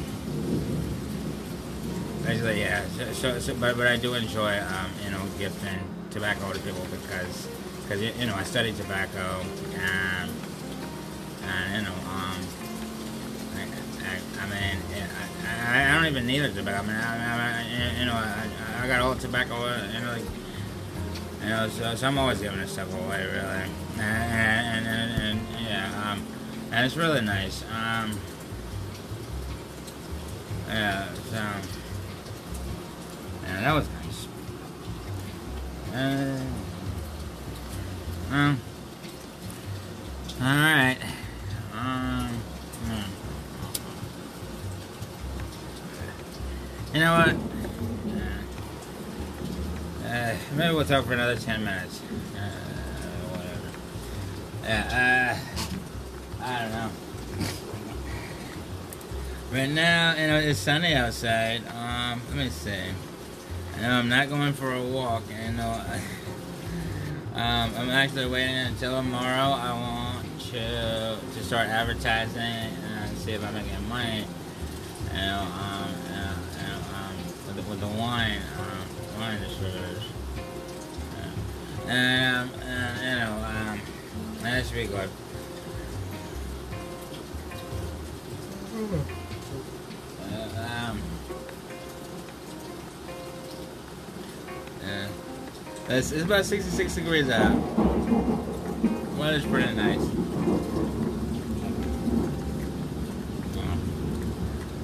basically 2.24 2.61
yeah. 2.61 2.87
So, 2.96 3.12
so, 3.12 3.38
so 3.38 3.55
but 3.57 3.76
but 3.76 3.87
I 3.87 3.96
do 3.98 4.14
enjoy 4.14 4.59
um, 4.61 4.90
you 5.05 5.11
know 5.11 5.22
gifting 5.38 5.79
tobacco 6.11 6.55
to 6.55 6.59
people 6.61 6.87
because 6.90 7.46
because 7.90 8.16
you 8.20 8.26
know 8.26 8.37
I 8.37 8.44
study 8.44 8.72
tobacco 8.72 9.42
and 9.74 10.31
and 11.42 11.74
you 11.74 11.83
know 11.83 11.96
um. 12.09 12.38
I, 13.57 13.62
I, 14.07 14.44
I 14.44 14.46
mean, 14.48 14.79
I, 15.66 15.90
I, 15.90 15.94
don't 15.96 16.07
even 16.07 16.26
need 16.26 16.42
a 16.42 16.50
tobacco. 16.50 16.79
I 16.79 16.83
mean, 16.83 16.96
I, 16.96 17.59
I, 17.59 17.98
you 17.98 18.07
know, 18.07 18.14
I, 18.14 18.46
I 18.83 18.87
got 18.87 19.00
all 19.00 19.14
the 19.14 19.20
tobacco, 19.20 19.55
uh, 19.55 19.88
you 19.92 20.00
know, 20.00 20.12
like, 20.12 20.22
you 21.42 21.48
know, 21.48 21.68
so, 21.68 21.94
so 21.96 22.07
I'm 22.07 22.18
always 22.18 22.40
giving 22.40 22.59
this 22.59 22.72
stuff 22.72 22.92
away, 22.94 23.26
really. 23.26 23.64
And, 23.98 24.00
and, 24.00 24.87
and, 24.87 25.22
and 25.22 25.40
yeah, 25.62 26.12
um, 26.12 26.24
and 26.72 26.87
it's 26.87 26.96
really 26.96 27.20
nice. 27.20 27.64
Um, 27.64 28.18
yeah, 30.68 31.12
so, 31.31 31.42
yeah, 33.42 33.61
that 33.61 33.74
was 33.74 33.88
nice. 34.05 34.29
Uh, 35.94 36.70
um, 38.31 38.61
all 40.40 40.47
right. 40.47 40.97
Um, 41.75 42.29
hmm. 42.85 43.03
You 46.95 47.01
know 47.01 47.12
what? 47.19 47.35
Uh, 50.05 50.09
uh, 50.09 50.37
maybe 50.55 50.75
we'll 50.75 50.85
talk 50.85 51.05
for 51.07 51.12
another 51.12 51.37
10 51.37 51.64
minutes. 51.64 52.01
Uh, 52.37 52.51
whatever. 53.29 53.71
Yeah, 54.64 55.37
uh, 56.40 56.45
I 56.45 56.62
don't 56.62 56.73
know. 56.73 56.90
Right 59.53 59.71
now, 59.71 60.14
you 60.16 60.27
know, 60.29 60.38
it's 60.38 60.61
sunny 60.61 60.95
outside. 60.95 61.62
Um, 61.66 62.23
let 62.29 62.37
me 62.37 62.51
see. 62.51 62.71
I 63.77 63.81
know 63.83 63.90
I'm 63.90 64.09
not 64.09 64.29
going 64.29 64.53
for 64.53 64.73
a 64.73 64.83
walk. 64.83 65.25
You 65.29 65.53
know, 65.53 65.69
I, 65.69 66.01
um, 67.35 67.73
I'm 67.77 67.90
actually 67.90 68.27
waiting 68.27 68.57
until 68.57 68.97
tomorrow. 68.97 69.53
I 69.53 69.73
want 69.73 70.40
to 70.51 71.16
to 71.35 71.45
start 71.45 71.69
advertising 71.69 72.40
and 72.40 73.19
see 73.19 73.33
if 73.33 73.45
I'm 73.45 73.55
making 73.55 73.88
money. 73.88 74.25
You 75.12 75.19
know, 75.19 75.40
um, 75.40 75.95
um, 76.95 77.16
with 77.47 77.57
the, 77.57 77.62
with 77.71 77.81
the 77.81 77.87
wine, 77.87 78.40
um, 78.59 79.21
wine 79.21 79.40
distributors. 79.40 80.03
And, 81.87 82.51
um, 82.51 82.61
and, 82.61 83.81
you 84.43 84.45
know, 84.45 84.62
should 84.62 84.75
be 84.75 84.87
good. 84.87 85.11
Uh, 90.23 90.90
um, 90.90 91.03
yeah. 94.83 95.09
It's, 95.92 96.12
it's 96.12 96.22
about 96.22 96.44
66 96.44 96.94
degrees 96.94 97.29
out. 97.29 97.53
Weather's 99.18 99.44
pretty 99.44 99.74
nice. 99.74 100.00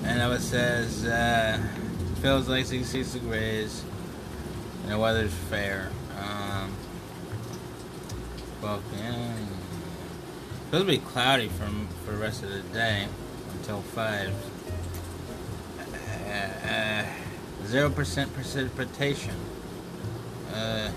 And 0.02 0.32
it 0.32 0.40
says, 0.40 1.04
uh, 1.04 1.62
feels 2.20 2.48
like 2.48 2.66
66 2.66 3.12
degrees. 3.12 3.84
And 4.82 4.92
the 4.92 4.98
weather's 4.98 5.32
fair. 5.32 5.90
Um, 6.18 6.72
well, 8.60 8.82
yeah. 8.96 9.32
Be 10.84 10.98
cloudy 10.98 11.48
from 11.48 11.86
for 12.04 12.12
the 12.12 12.18
rest 12.18 12.42
of 12.42 12.50
the 12.50 12.60
day 12.74 13.06
until 13.54 13.80
five. 13.80 14.34
Uh, 16.28 17.04
Zero 17.66 17.90
percent 17.90 18.32
precipitation. 18.34 19.34
Uh, 20.56 20.90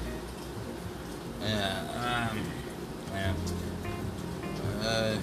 yeah. 1.41 2.29
Um. 2.31 2.39
Yeah. 3.11 3.33
Uh. 4.81 4.85
Uh, 4.87 5.17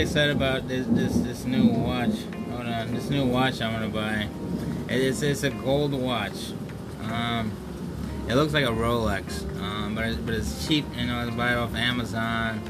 excited 0.00 0.36
about 0.36 0.66
this 0.68 0.86
this 0.88 1.14
this 1.16 1.44
new 1.44 1.68
watch. 1.68 2.35
This 2.88 3.10
new 3.10 3.26
watch 3.26 3.60
I'm 3.60 3.72
gonna 3.72 3.88
buy. 3.88 4.28
It's 4.88 5.22
it's 5.22 5.42
a 5.42 5.50
gold 5.50 5.92
watch. 5.92 6.52
Um, 7.02 7.52
it 8.28 8.34
looks 8.34 8.52
like 8.52 8.64
a 8.64 8.68
Rolex, 8.68 9.42
um, 9.60 9.94
but 9.94 10.06
it, 10.06 10.24
but 10.24 10.34
it's 10.34 10.66
cheap. 10.66 10.84
You 10.96 11.06
know, 11.06 11.18
I 11.18 11.30
buy 11.30 11.52
it 11.52 11.56
off 11.56 11.74
Amazon. 11.74 12.60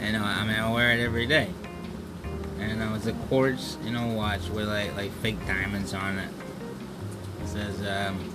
And 0.00 0.16
uh, 0.16 0.20
I 0.20 0.44
mean, 0.44 0.56
I 0.56 0.70
wear 0.72 0.92
it 0.92 1.00
every 1.00 1.26
day. 1.26 1.50
And 2.58 2.82
uh, 2.82 2.94
it's 2.96 3.06
a 3.06 3.12
quartz, 3.12 3.78
you 3.84 3.92
know, 3.92 4.06
watch 4.08 4.48
with 4.48 4.68
like 4.68 4.96
like 4.96 5.12
fake 5.22 5.44
diamonds 5.46 5.94
on 5.94 6.18
it. 6.18 6.30
It 7.42 7.48
says 7.48 7.80
um, 7.86 8.34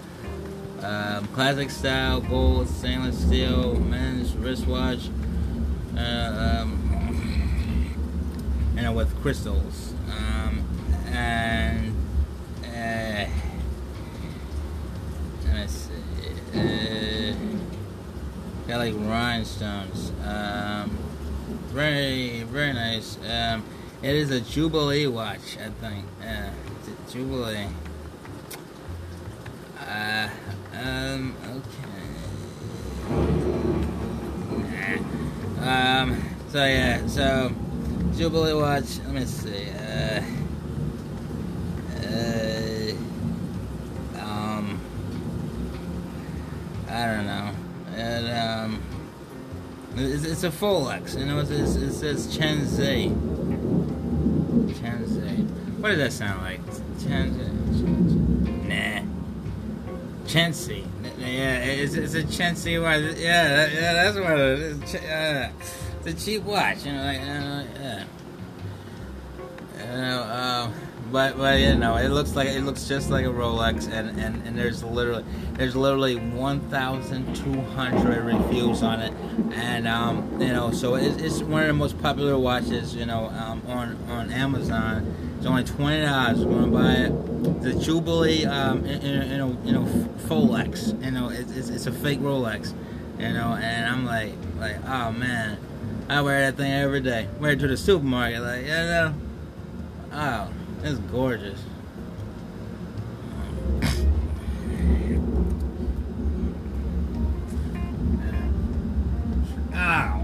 um, 0.84 1.28
classic 1.28 1.70
style 1.70 2.22
gold 2.22 2.70
stainless 2.70 3.20
steel 3.20 3.76
men's 3.76 4.34
wristwatch. 4.36 5.10
Uh, 5.96 6.62
um, 6.62 6.82
and 8.78 8.96
with 8.96 9.14
crystals. 9.22 9.91
And 11.12 11.96
uh, 12.66 13.26
let's 15.54 15.74
see. 15.74 16.58
Uh, 16.58 17.36
got 18.68 18.78
like 18.78 18.94
rhinestones. 18.96 20.12
Um, 20.26 20.98
very, 21.74 22.44
very 22.44 22.74
nice. 22.74 23.18
Um, 23.30 23.64
it 24.02 24.16
is 24.16 24.32
a 24.32 24.42
Jubilee 24.42 25.08
watch, 25.08 25.58
I 25.58 25.70
think. 25.70 26.06
A 26.24 26.52
Jubilee. 27.12 27.68
Uh, 29.80 30.30
um, 30.74 31.36
okay. 31.46 32.02
Um, 35.62 36.24
so 36.50 36.66
yeah, 36.66 37.06
so 37.08 37.52
Jubilee 38.18 38.54
watch. 38.54 39.00
Let 39.06 39.14
me 39.14 39.26
see. 39.26 39.70
Uh, 39.70 40.24
uh, 42.04 42.94
um, 44.20 44.82
I 46.92 47.16
don't 47.16 47.26
know. 47.26 47.52
It, 47.96 48.30
um, 48.38 48.82
it's, 49.96 50.26
it's 50.26 50.44
a 50.44 50.52
Folex. 50.52 51.18
You 51.18 51.26
know, 51.26 51.40
it 51.40 51.48
says 51.48 52.36
Chen 52.36 52.66
Zi. 52.66 53.08
Chen 54.80 55.08
Zi. 55.08 55.44
What 55.80 55.90
does 55.90 55.98
that 55.98 56.12
sound 56.12 56.44
like? 56.44 56.60
Chen 57.02 57.34
Zi. 57.34 57.48
Nah. 58.68 59.12
Chensey. 60.26 60.86
Yeah, 61.20 61.58
it's, 61.58 61.94
it's 61.96 62.14
a 62.14 62.24
Chensey 62.24 62.82
watch. 62.82 63.18
Yeah, 63.18 63.68
yeah, 63.68 63.94
that's 63.94 64.18
what 64.18 64.40
it 64.40 64.60
is. 64.60 64.96
Uh, 64.96 65.52
it's 66.06 66.24
a 66.24 66.26
cheap 66.26 66.44
watch, 66.44 66.86
you 66.86 66.94
know, 66.94 67.04
like, 67.04 67.20
uh, 67.20 67.64
yeah. 67.82 68.06
You 69.78 69.86
know, 70.02 70.24
um, 70.24 70.74
but 71.12 71.38
but 71.38 71.60
you 71.60 71.76
know, 71.76 71.98
it 71.98 72.10
looks 72.10 72.36
like 72.36 72.48
it 72.48 72.62
looks 72.62 72.88
just 72.88 73.10
like 73.10 73.26
a 73.26 73.30
Rolex, 73.30 73.92
and 73.92 74.18
and, 74.20 74.48
and 74.48 74.58
there's 74.58 74.84
literally 74.84 75.26
there's 75.54 75.76
literally 75.76 76.16
1,200 76.16 78.24
reviews 78.24 78.84
on 78.84 79.02
it, 79.02 79.14
and 79.54 79.88
um, 79.88 80.42
you 80.42 80.48
know, 80.48 80.72
so 80.72 80.96
it's, 80.96 81.22
it's 81.22 81.42
one 81.42 81.62
of 81.62 81.68
the 81.68 81.74
most 81.74 82.02
popular 82.02 82.38
watches, 82.38 82.96
you 82.96 83.06
know, 83.06 83.30
um, 83.30 83.62
on 83.68 83.98
on 84.10 84.32
Amazon. 84.32 85.16
It's 85.38 85.46
only 85.46 85.64
twenty 85.64 86.04
dollars. 86.04 86.46
We're 86.46 86.60
gonna 86.60 86.72
buy 86.72 86.94
it. 86.94 87.62
The 87.62 87.74
Jubilee, 87.74 88.46
um, 88.46 88.86
you 88.86 89.00
you 89.00 89.38
know, 89.38 89.58
you 89.66 89.72
know, 89.74 89.86
Folex. 90.28 90.94
You 91.04 91.12
know, 91.12 91.30
it's, 91.30 91.52
it's 91.52 91.70
it's 91.70 91.88
a 91.88 91.92
fake 91.92 92.20
Rolex. 92.20 92.74
You 93.20 93.34
know, 93.34 93.54
and 93.54 93.86
I'm 93.86 94.06
like, 94.06 94.34
like, 94.58 94.78
oh 94.88 95.12
man, 95.12 95.58
I 96.10 96.22
wear 96.22 96.42
that 96.42 96.58
thing 96.58 96.72
every 96.72 97.02
day. 97.02 97.28
Wear 97.40 97.52
it 97.52 97.60
to 97.60 97.68
the 97.68 97.78
supermarket, 97.78 98.42
like, 98.42 98.64
you 98.64 98.70
know. 98.70 99.14
Oh, 100.14 100.50
it's 100.84 101.00
gorgeous. 101.12 101.60
Oh, 109.74 110.18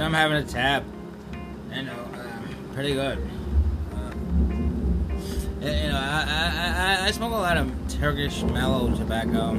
So 0.00 0.06
I'm 0.06 0.14
having 0.14 0.38
a 0.38 0.42
tap. 0.42 0.82
Know, 1.68 1.92
uh, 1.92 2.72
pretty 2.72 2.94
good. 2.94 3.18
Uh, 3.94 4.14
you 5.60 5.88
know, 5.88 6.00
I, 6.02 6.96
I, 7.02 7.06
I, 7.06 7.10
smoke 7.10 7.32
a 7.32 7.36
lot 7.36 7.58
of 7.58 7.70
Turkish 7.86 8.42
mellow 8.42 8.96
tobacco. 8.96 9.50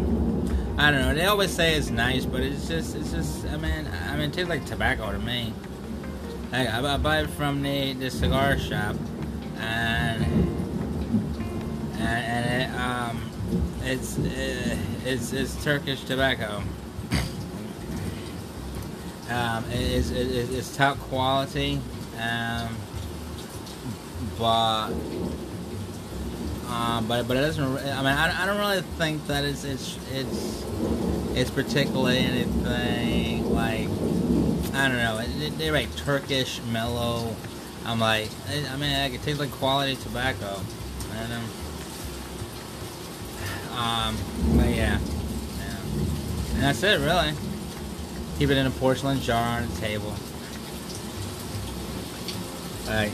I 0.79 0.89
don't 0.89 1.01
know. 1.01 1.13
They 1.13 1.25
always 1.25 1.51
say 1.51 1.75
it's 1.75 1.91
nice, 1.91 2.25
but 2.25 2.41
it's 2.41 2.67
just, 2.67 2.95
it's 2.95 3.11
just. 3.11 3.45
I 3.49 3.57
mean, 3.57 3.87
I 4.09 4.13
mean, 4.17 4.31
it 4.31 4.33
tastes 4.33 4.49
like 4.49 4.65
tobacco 4.65 5.11
to 5.11 5.19
me. 5.19 5.53
I, 6.51 6.67
I 6.69 6.97
buy 6.97 7.21
it 7.21 7.29
from 7.29 7.61
the, 7.61 7.93
the 7.93 8.09
cigar 8.09 8.57
shop, 8.57 8.95
and 9.59 10.23
and, 11.99 12.01
and 12.01 12.63
it, 12.63 12.79
um, 12.79 13.29
it's 13.83 14.17
uh, 14.17 14.77
it's 15.05 15.33
it's 15.33 15.63
Turkish 15.63 16.03
tobacco. 16.05 16.63
Um, 19.31 19.63
it 19.71 19.79
is, 19.79 20.11
it 20.11 20.27
is 20.27 20.49
it's 20.49 20.75
top 20.75 20.99
quality, 20.99 21.79
um, 22.19 22.75
but 24.37 24.89
um, 26.67 27.07
but 27.07 27.27
but 27.27 27.37
it 27.37 27.41
doesn't. 27.41 27.63
I 27.63 27.97
mean, 27.97 28.07
I, 28.07 28.43
I 28.43 28.45
don't 28.45 28.57
really 28.57 28.81
think 28.97 29.25
that 29.27 29.45
it's 29.45 29.63
it's 29.63 29.97
it's 30.11 30.65
it's 31.33 31.49
particularly 31.49 32.17
anything 32.17 33.53
like 33.53 33.87
I 34.73 34.87
don't 34.89 34.97
know. 34.97 35.21
They, 35.57 35.71
write 35.71 35.95
Turkish 35.95 36.61
mellow. 36.69 37.33
I'm 37.85 37.99
like, 37.99 38.29
I 38.49 38.65
I 38.73 38.77
mean, 38.77 38.91
like, 38.91 39.13
it 39.13 39.23
tastes 39.23 39.39
like 39.39 39.51
quality 39.51 39.95
tobacco, 39.95 40.59
and 41.15 41.33
um, 41.33 41.43
um, 43.77 44.17
but 44.57 44.69
yeah, 44.69 44.99
yeah, 45.57 45.77
and 46.53 46.63
that's 46.63 46.83
it 46.83 46.99
really. 46.99 47.33
Keep 48.41 48.49
it 48.49 48.57
in 48.57 48.65
a 48.65 48.71
porcelain 48.71 49.21
jar 49.21 49.59
on 49.59 49.69
the 49.69 49.75
table. 49.79 50.15
Alright. 52.87 53.11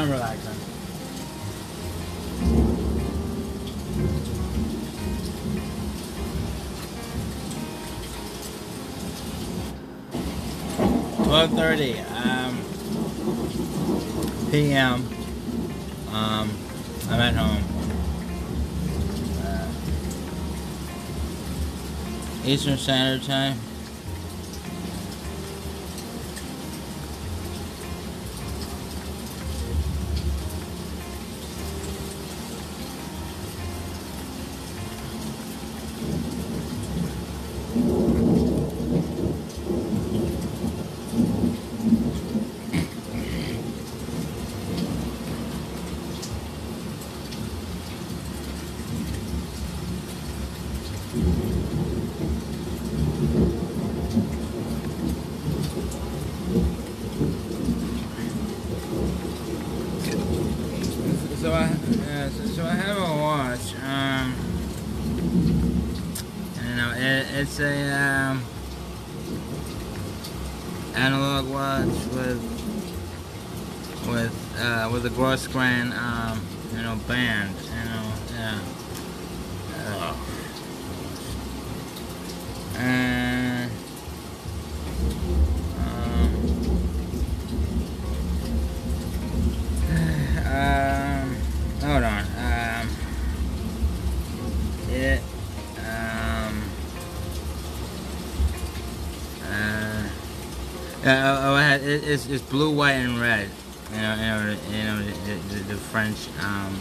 I'm 0.00 0.10
relaxing. 0.10 0.54
Twelve 11.24 11.50
thirty 11.50 11.98
um, 11.98 12.58
p.m. 14.50 15.06
Um, 16.12 16.50
I'm 17.10 17.20
at 17.20 17.34
home. 17.34 17.62
Uh, 19.44 19.68
Eastern 22.46 22.78
Standard 22.78 23.22
Time. 23.26 23.58
So 61.40 61.52
I, 61.52 61.62
uh, 61.64 62.28
so, 62.28 62.44
so 62.44 62.64
I 62.66 62.72
have 62.74 62.98
a 62.98 63.00
watch. 63.00 63.74
Um, 63.82 64.34
you 66.62 66.74
know, 66.76 66.92
it, 66.94 67.26
it's 67.32 67.58
a 67.60 67.90
um, 67.92 68.44
analog 70.94 71.48
watch 71.48 71.86
with 72.14 72.42
with 74.06 74.58
uh, 74.60 74.90
with 74.92 75.06
a 75.06 75.10
grosgrain, 75.10 75.92
um, 75.96 76.42
you 76.76 76.82
know, 76.82 76.96
band. 77.08 77.56
You 77.58 77.84
know, 77.88 78.12
yeah. 78.34 78.60
Uh, 79.78 80.14
and 82.76 83.70
um, 90.46 91.36
hold 91.82 92.02
on. 92.04 92.24
Um, 92.36 92.88
it 94.90 95.20
um. 95.78 96.62
Uh, 99.44 100.08
yeah, 101.10 101.38
oh, 101.42 101.78
it's, 101.84 102.26
it's 102.28 102.42
blue, 102.42 102.70
white, 102.70 102.92
and 102.92 103.20
red. 103.20 103.48
You 103.90 103.96
know, 103.96 104.14
you 104.14 104.22
know, 104.22 104.56
you 104.70 104.84
know 104.84 105.02
the, 105.02 105.54
the, 105.54 105.60
the 105.64 105.76
French, 105.76 106.28
um, 106.40 106.78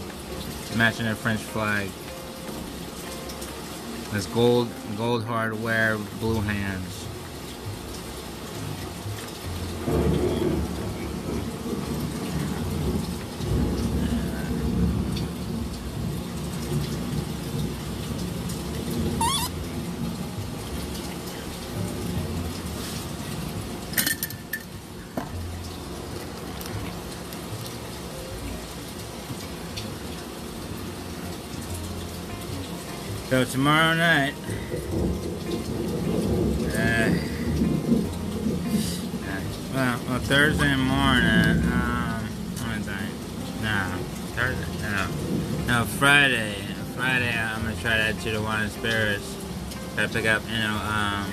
matching 0.77 1.07
the 1.07 1.15
French 1.15 1.39
flag. 1.39 1.89
It's 4.15 4.27
gold, 4.27 4.69
gold 4.97 5.23
hardware, 5.23 5.97
blue 6.19 6.41
hands. 6.41 6.99
So 33.29 33.45
tomorrow 33.59 33.93
night, 33.93 34.33
uh, 36.77 37.11
well, 39.73 39.99
well, 40.07 40.19
Thursday 40.19 40.77
morning, 40.77 41.61
um? 41.69 42.29
No, 43.61 43.99
Thursday, 44.33 44.65
no, 44.81 45.07
no, 45.67 45.83
Friday, 45.83 46.55
Friday, 46.95 47.37
I'm 47.37 47.63
gonna 47.63 47.75
try 47.81 47.97
that 47.97 48.17
to 48.21 48.31
the 48.31 48.41
wine 48.41 48.63
and 48.63 48.71
spirits. 48.71 49.35
To 49.97 50.07
pick 50.07 50.25
up, 50.25 50.41
you 50.49 50.57
know, 50.57 50.77
um, 50.77 51.29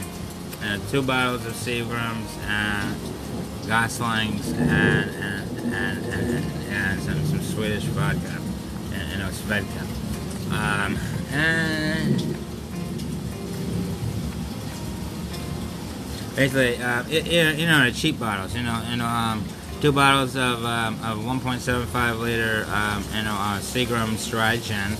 uh, 0.65 0.79
two 0.91 1.03
bottles 1.03 1.47
of 1.47 1.53
Seagrams, 1.53 2.27
uh, 2.49 3.69
Goslings, 3.69 4.51
and 4.51 5.11
and 5.11 5.73
and, 5.73 6.05
and, 6.07 6.45
and 6.71 7.03
some, 7.03 7.25
some 7.25 7.41
Swedish 7.41 7.85
vodka, 7.85 8.41
and, 8.95 9.12
you 9.12 9.19
know, 9.19 9.29
Svedka. 9.29 9.87
Um, 10.51 10.99
and 11.33 12.37
basically, 16.37 16.77
uh, 16.83 17.05
it, 17.09 17.59
you 17.59 17.67
know, 17.67 17.85
the 17.85 17.93
cheap 17.93 18.19
bottles. 18.19 18.55
You 18.55 18.62
know, 18.62 18.83
you 18.91 18.97
know, 18.97 19.07
um, 19.07 19.45
two 19.81 19.93
bottles 19.93 20.37
of 20.37 20.65
um, 20.65 20.95
of 21.03 21.19
1.75 21.19 22.21
liter, 22.21 22.67
um, 22.71 23.05
you 23.15 23.23
know, 23.23 23.35
uh, 23.35 23.59
Seagram's 23.61 24.29
Dry 24.29 24.57
Gin. 24.59 24.97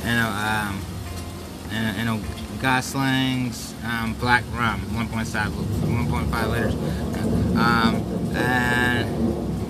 You 0.00 0.14
know, 0.14 0.28
um, 0.28 0.84
and, 1.70 1.98
you 1.98 2.04
know, 2.04 2.20
Gosling's 2.60 3.74
um, 3.84 4.14
black 4.14 4.44
rum, 4.52 4.80
1.5 4.92 5.50
1.5 5.50 6.50
liters, 6.50 6.74
um, 7.56 8.02
and 8.34 9.08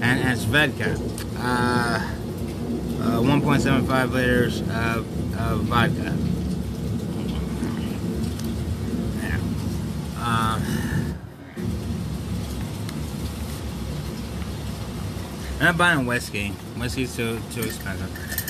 and, 0.03 0.21
and 0.21 0.39
Svedka. 0.39 0.97
Uh, 1.39 2.18
uh, 3.01 3.21
1.75 3.21 4.13
liters 4.13 4.61
of, 4.61 5.07
of 5.39 5.61
vodka. 5.63 6.17
Uh, 10.21 10.61
I'm 15.59 15.65
not 15.65 15.77
buying 15.77 16.07
whiskey. 16.07 16.51
Whiskey's 16.77 17.17
too 17.17 17.41
too 17.53 17.63
expensive. 17.63 18.48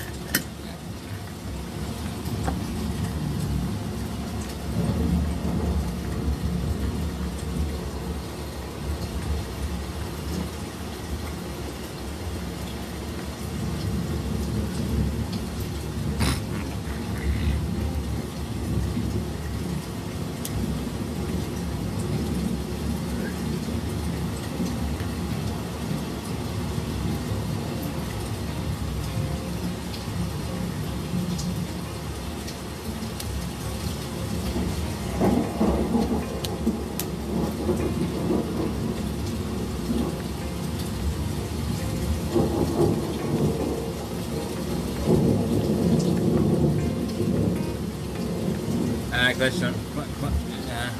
Uh, 49.39 49.41
question. 49.41 49.73
Qu- 49.95 50.03
qu- 50.19 50.27
uh, 50.27 50.91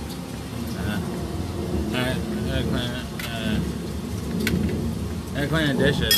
uh, 0.79 1.01
uh, 1.93 1.99
uh, 1.99 2.63
clean, 2.63 2.91
uh, 3.27 3.61
uh, 5.37 5.47
clean 5.49 5.77
the 5.77 5.83
dishes. 5.83 6.17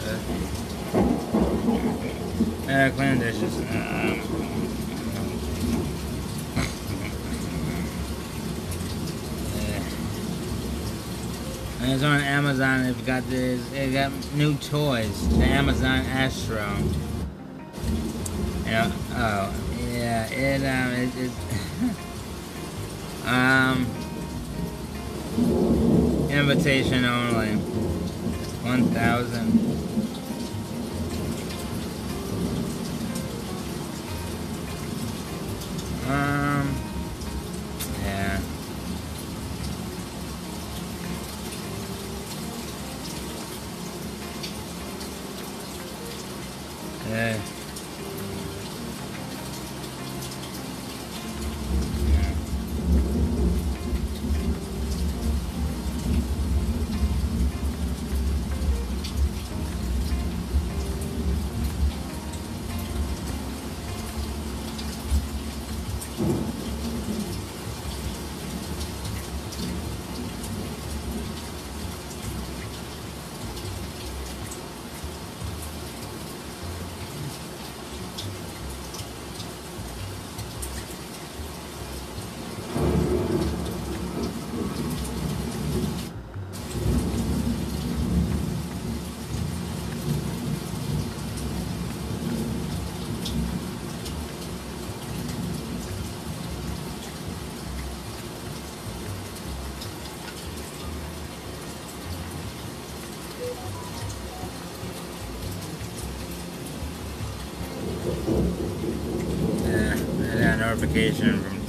Uh, 0.00 0.18
uh, 2.72 2.90
clean 2.96 3.18
the 3.18 3.24
dishes. 3.26 3.54
Um, 3.58 3.64
And 11.80 11.92
it's 11.92 12.02
on 12.02 12.20
Amazon. 12.60 12.84
They've 12.84 13.06
got 13.06 13.28
this. 13.28 13.68
They 13.70 13.92
got 13.92 14.12
new 14.34 14.54
toys. 14.56 15.28
The 15.38 15.44
Amazon 15.44 16.00
Astro. 16.06 16.76
Yeah. 18.64 18.90
oh 19.12 19.54
yeah, 19.92 20.26
it 20.30 20.62
um, 20.64 20.92
it, 20.92 21.16
it 21.16 21.30
Um, 23.26 23.86
invitation 26.30 27.04
only. 27.06 27.54
1,000. 28.64 29.40
Um, 29.40 29.63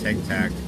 notification 0.05 0.51
from 0.51 0.64